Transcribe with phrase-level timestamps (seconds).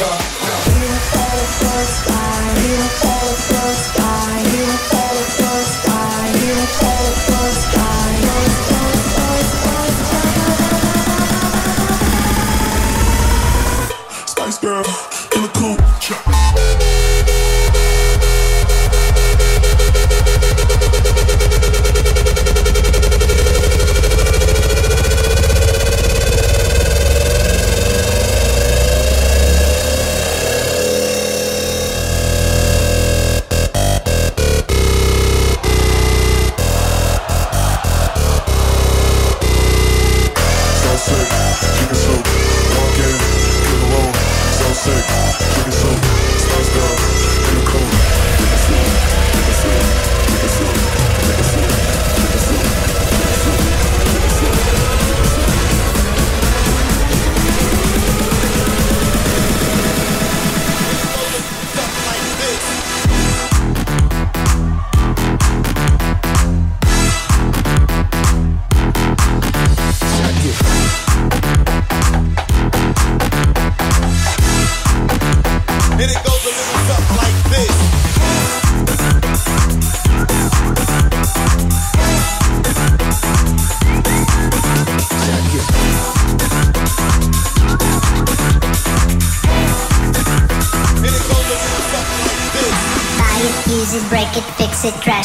[0.00, 0.39] 자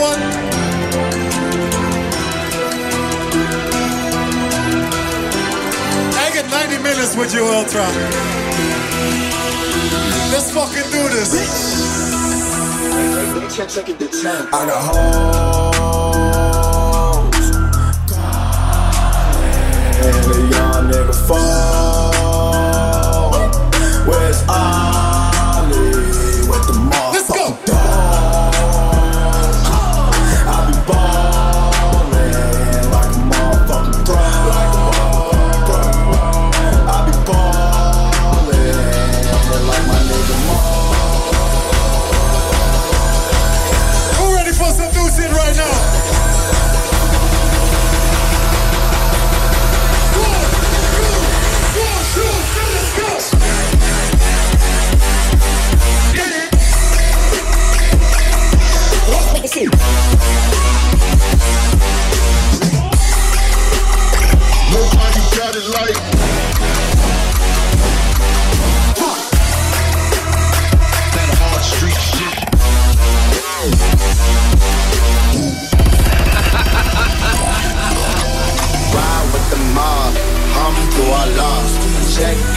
[0.00, 0.20] anyone.
[6.14, 7.86] I get 90 minutes with you, Ultra.
[10.32, 11.32] Let's fucking do this.
[14.52, 15.76] I got hoes.
[20.02, 22.10] And a young nigga fall.
[24.06, 24.79] Where's I?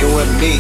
[0.04, 0.60] You and me,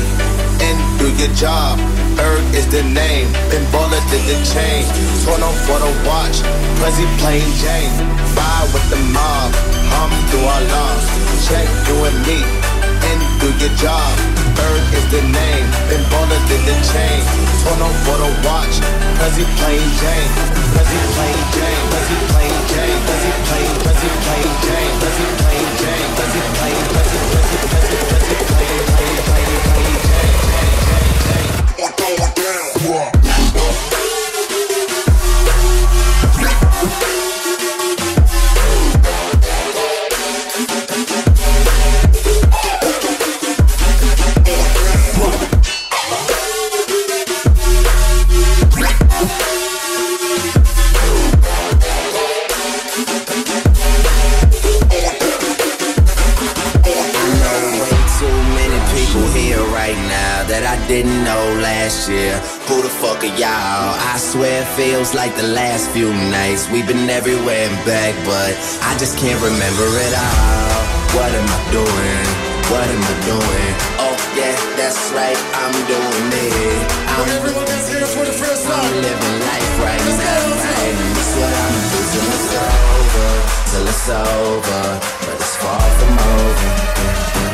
[0.63, 1.75] and do your job.
[2.15, 4.87] Erg is the name, Ben Baller did the chain.
[5.27, 6.39] Torn on for the watch,
[6.79, 7.91] Prezi plain Jane.
[8.39, 9.51] Ride with the mob,
[9.91, 11.07] hum through our lost.
[11.47, 12.39] Check you and me,
[13.09, 14.13] and do your job.
[14.63, 17.19] Erg is the name, Ben Baller did the chain.
[17.67, 18.75] Torn on for the watch,
[19.19, 20.31] Prezi plain Jane.
[20.71, 26.41] Prezi plain Jane, Prezi plain Jane, Prezi plain, Prezi plain Jane, Prezi plain Jane, Prezi
[26.55, 26.72] plain,
[32.83, 33.12] Jane,
[65.13, 66.69] like the last few nights.
[66.69, 70.81] We've been everywhere and back, but I just can't remember it all.
[71.17, 72.25] What am I doing?
[72.73, 73.73] What am I doing?
[74.01, 76.81] Oh yeah, that's right, I'm doing it.
[77.13, 80.55] I'm, Everyone that's here for the first I'm living life right Let's now, go.
[80.57, 80.95] right?
[80.97, 83.29] And that's what I'ma do till it's over,
[83.69, 84.83] till it's over.
[85.25, 87.52] But it's far from over.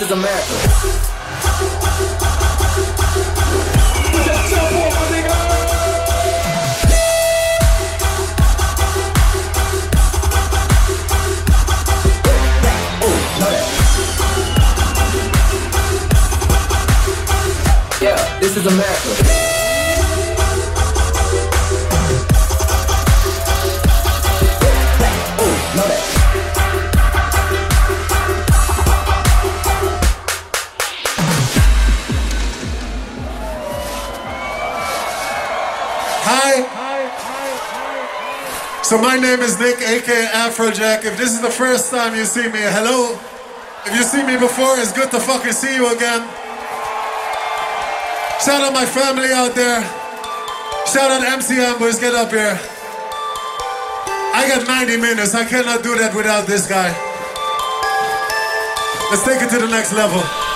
[0.00, 1.10] This is America.
[18.40, 19.39] This is America.
[38.90, 41.04] So my name is Nick, aka Afrojack.
[41.04, 43.14] If this is the first time you see me, hello.
[43.86, 46.26] If you see me before, it's good to fucking see you again.
[48.42, 49.80] Shout out my family out there.
[50.90, 52.58] Shout out MCM boys, get up here.
[54.34, 55.36] I got 90 minutes.
[55.36, 56.90] I cannot do that without this guy.
[59.08, 60.49] Let's take it to the next level.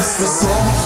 [0.00, 0.79] Just a summer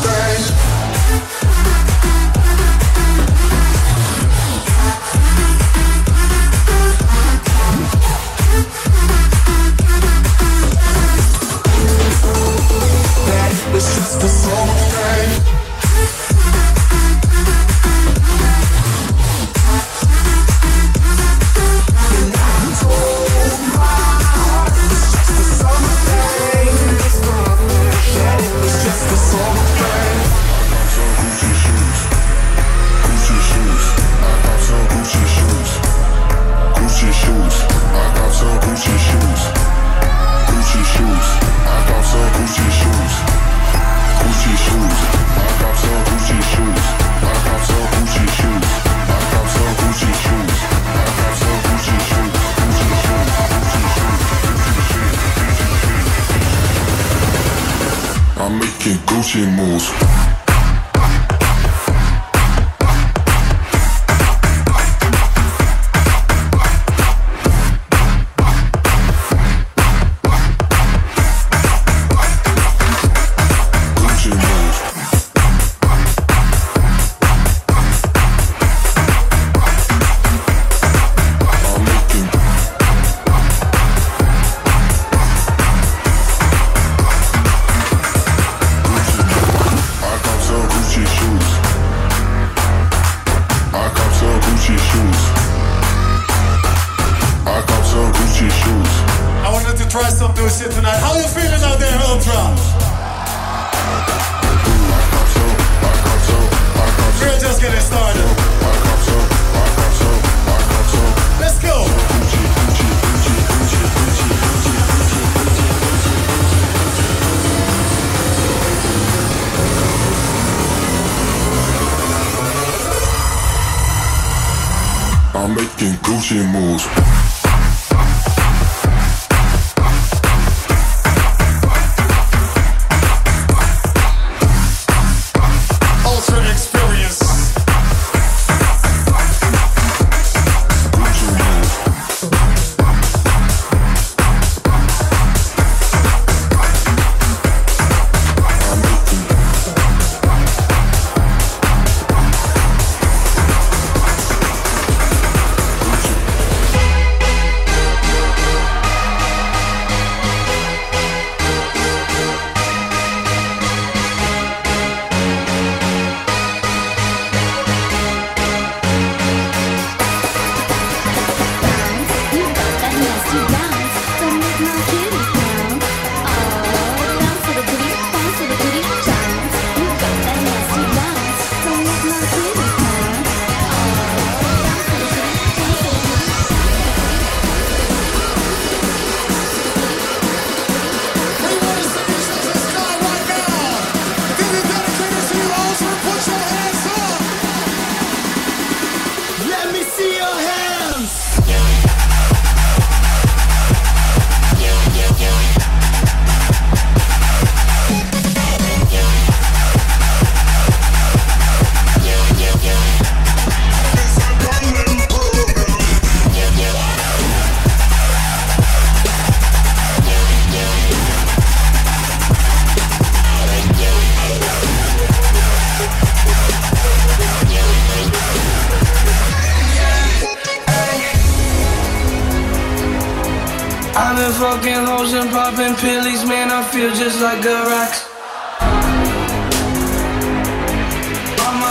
[125.45, 127.14] I'm making Gucci moves.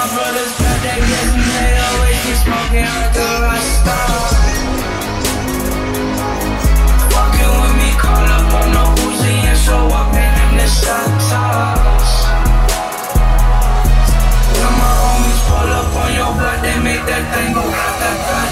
[0.03, 4.11] my brother's back, they getting paid always keep smoking like a rock star.
[7.15, 11.11] Walking with me, call up on no Uzi and show up in them the shot
[11.31, 12.11] tops.
[14.59, 18.42] When my homies pull up on your block, they make that thing go rata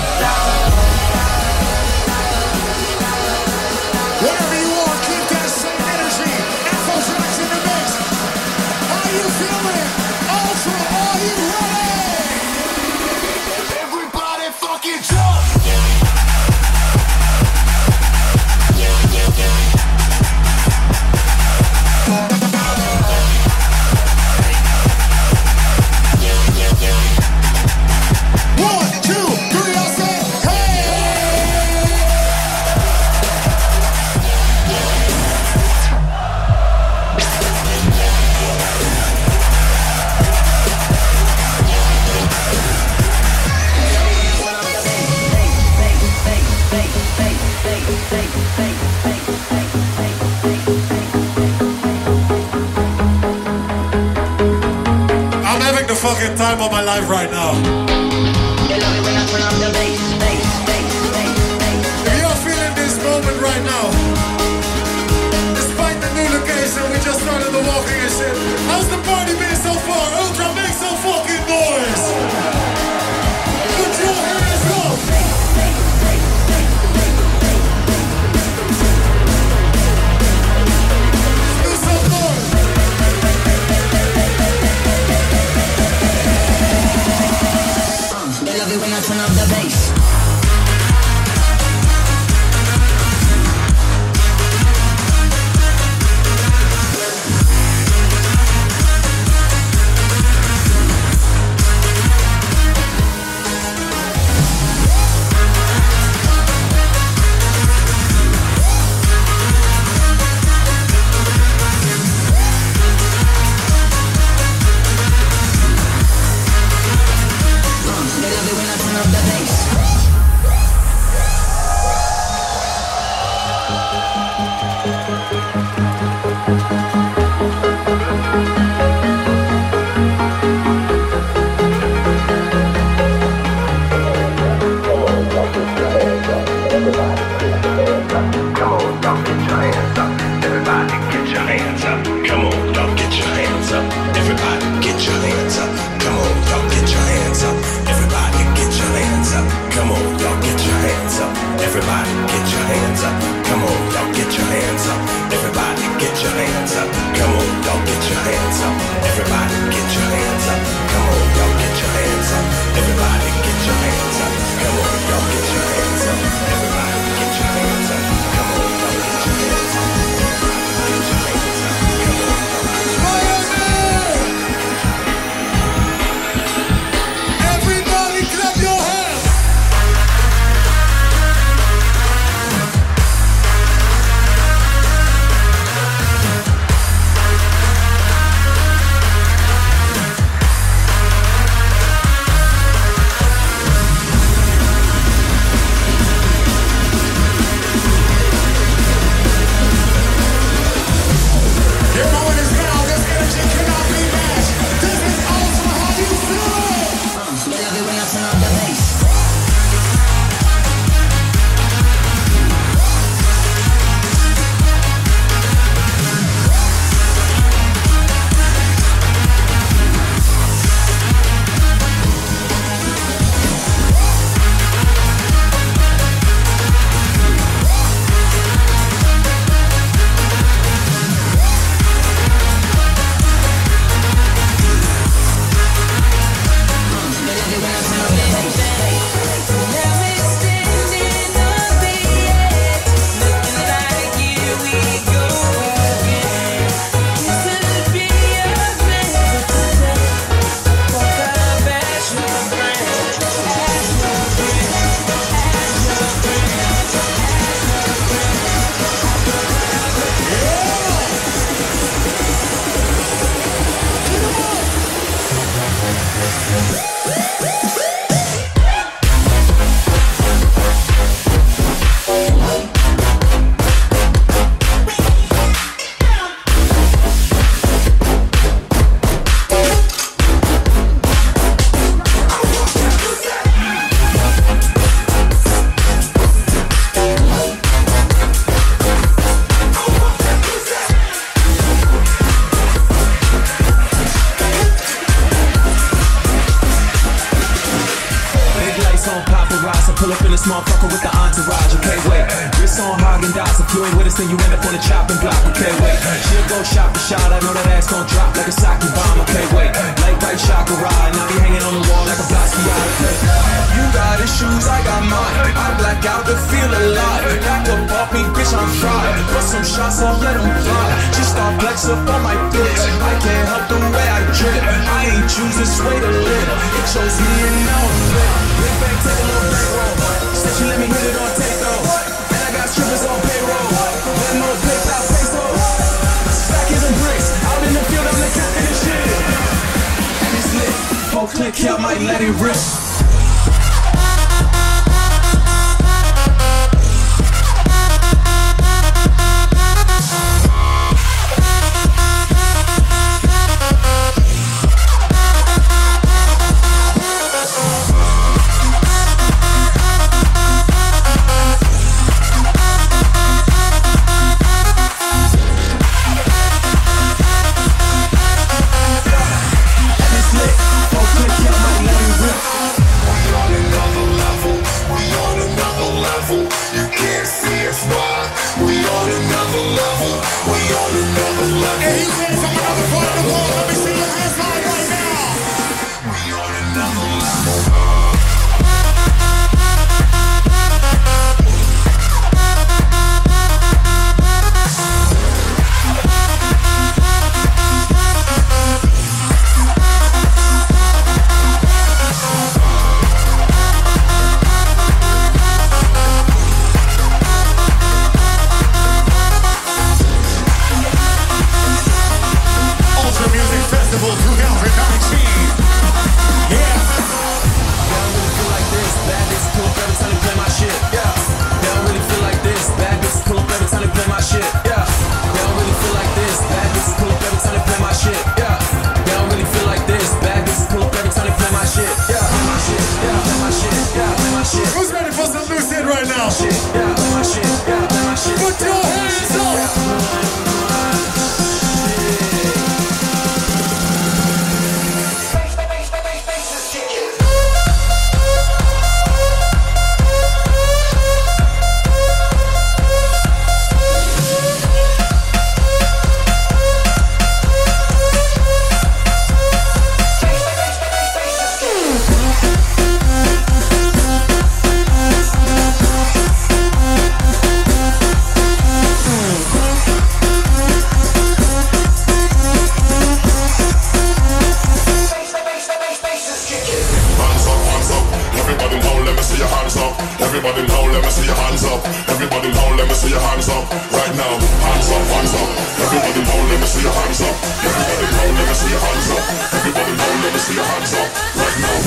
[480.32, 481.84] Everybody now, let me see your hands up.
[482.08, 483.68] Everybody now, let me see your hands up.
[483.68, 485.44] Right now, hands up, hands up.
[485.76, 487.36] Everybody now, let me see your hands up.
[487.68, 489.28] Everybody now, let me see your hands up.
[489.60, 491.12] Everybody now, let me see your hands up.
[491.36, 491.84] Right now.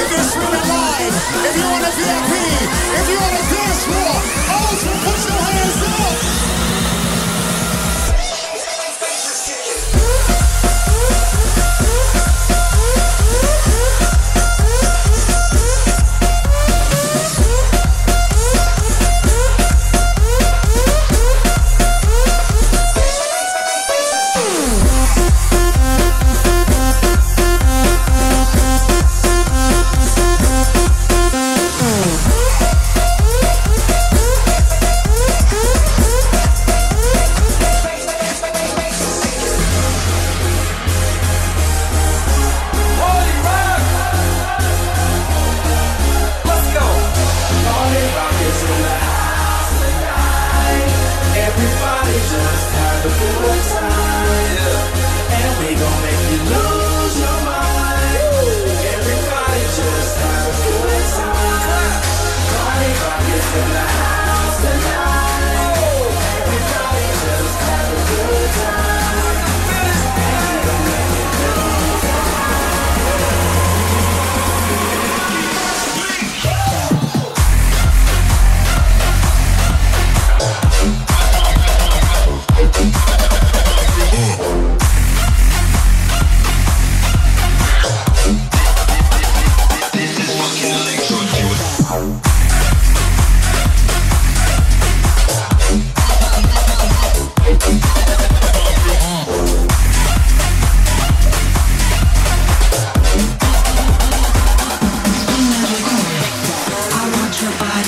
[0.00, 1.12] If you're streaming live,
[1.44, 3.84] if you want a VIP, if you want a dance
[5.04, 6.61] put your hands up.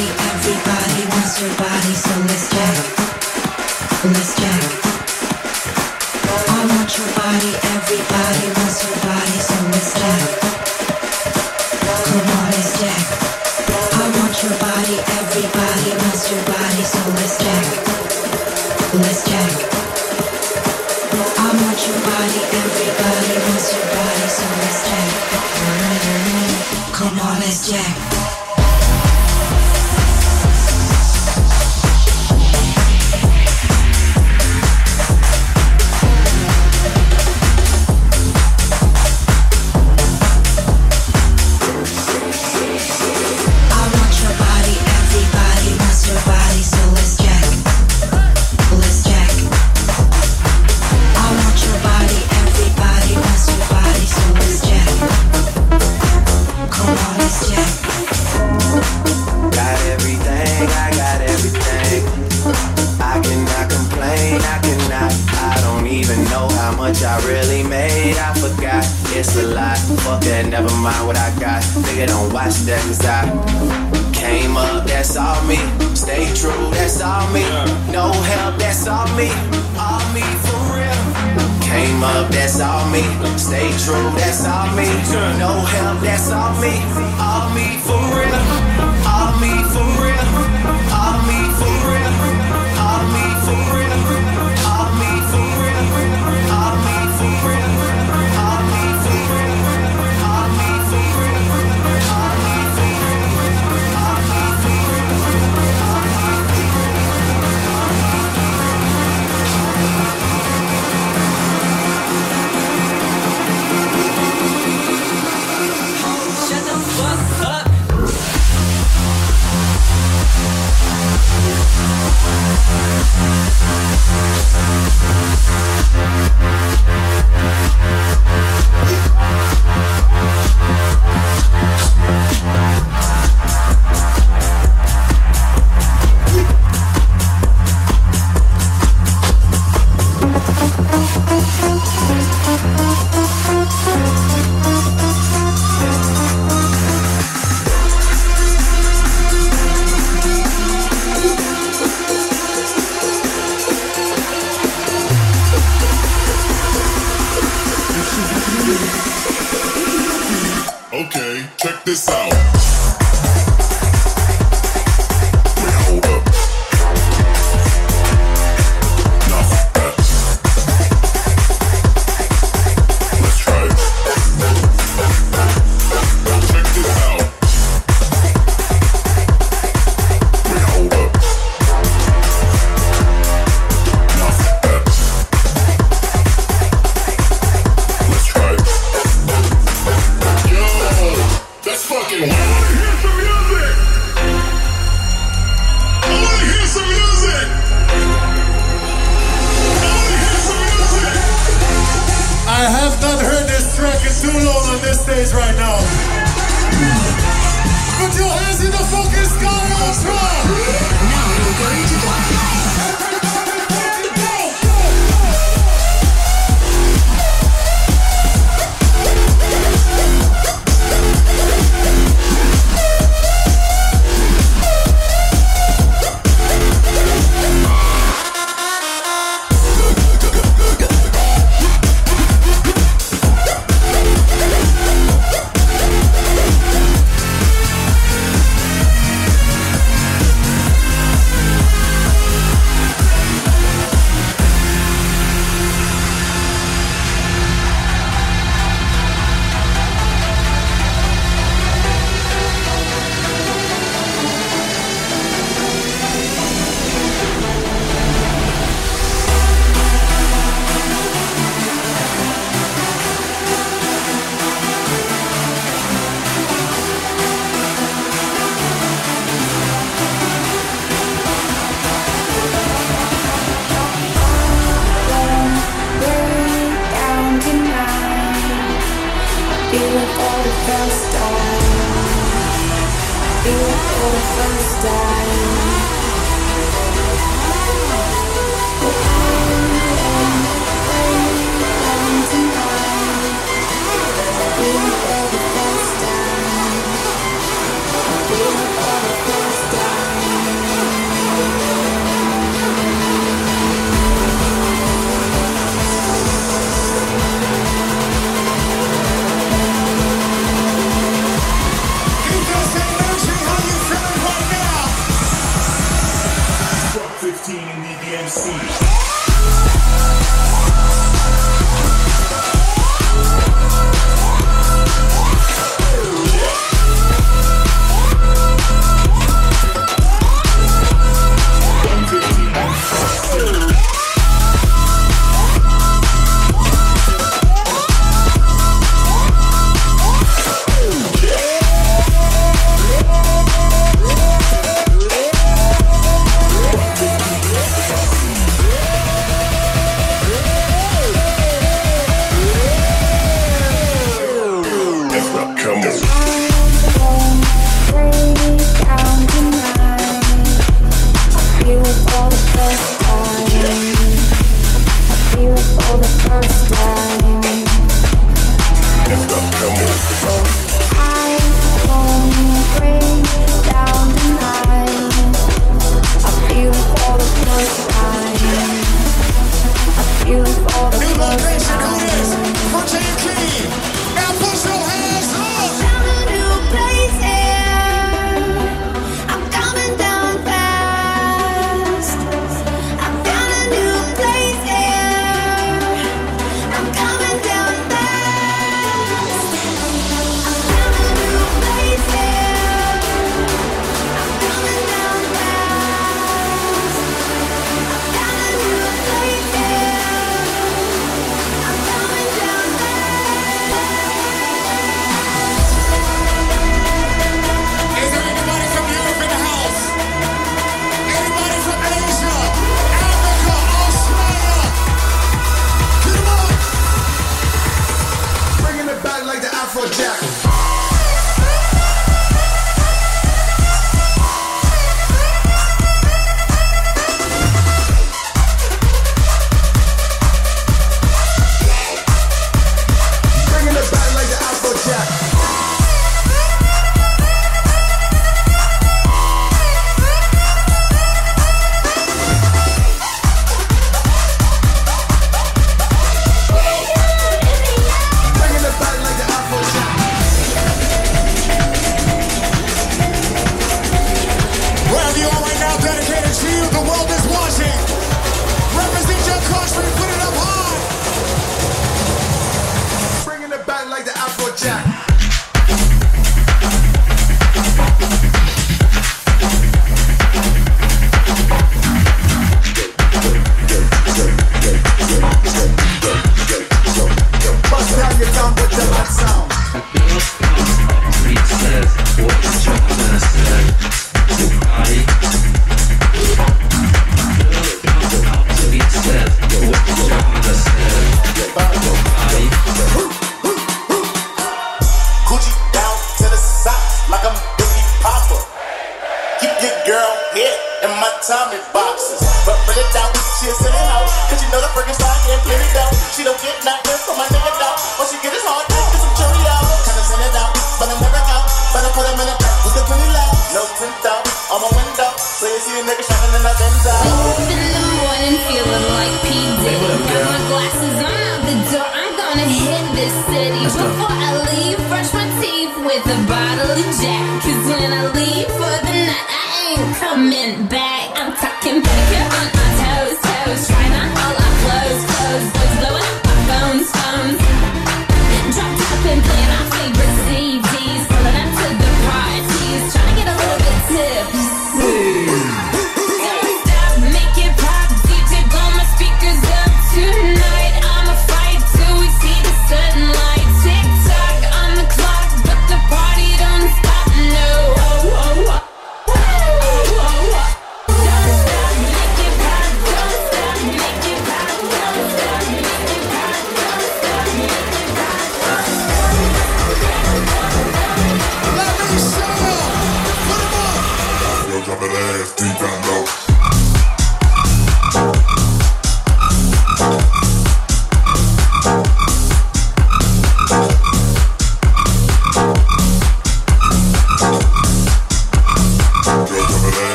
[0.00, 2.33] Everybody wants your body, so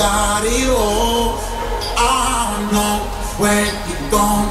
[0.00, 1.36] got it all.
[1.98, 2.96] I don't know
[3.36, 4.48] where you're going.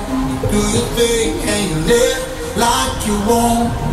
[0.51, 3.88] Do your thing and you live like you want.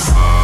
[0.00, 0.39] Texas.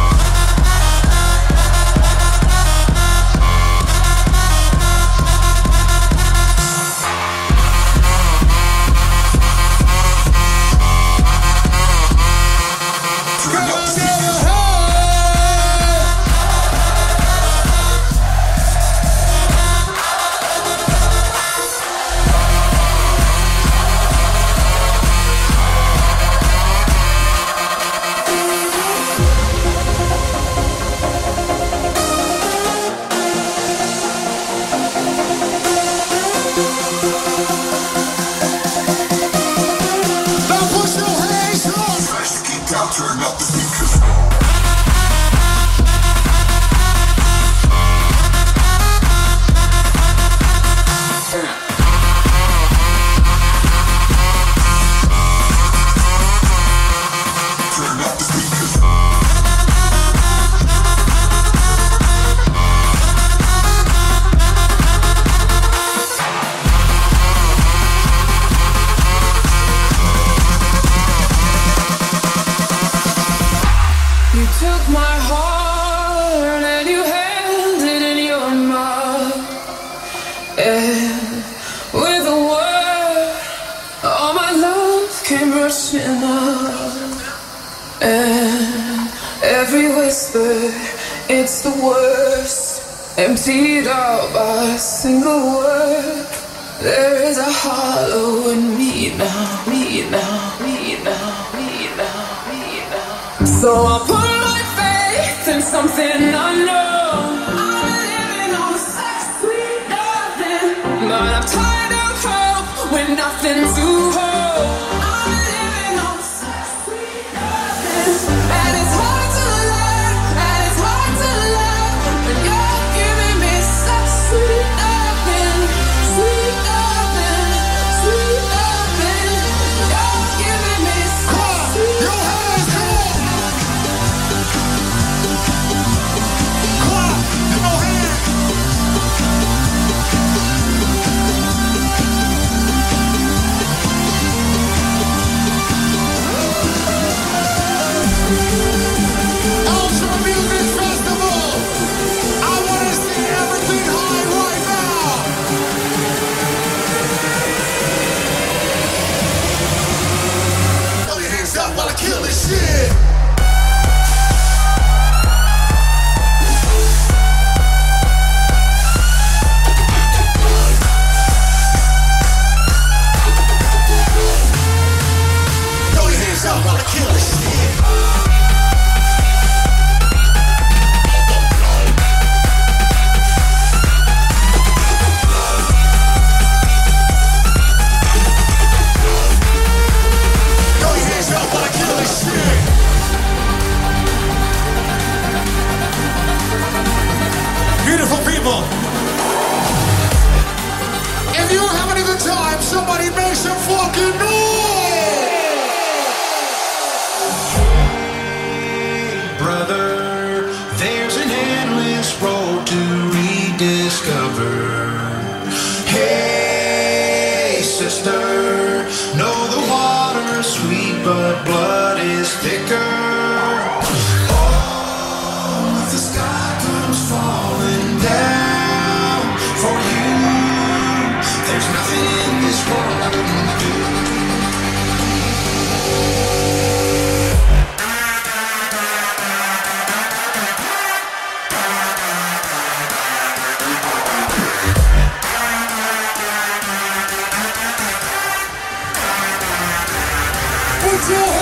[251.07, 251.36] Put